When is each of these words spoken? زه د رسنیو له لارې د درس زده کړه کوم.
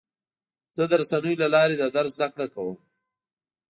زه 0.75 0.83
د 0.89 0.91
رسنیو 1.01 1.39
له 1.41 1.47
لارې 1.55 1.75
د 1.77 1.83
درس 1.95 2.11
زده 2.17 2.27
کړه 2.33 2.45
کوم. 2.53 2.77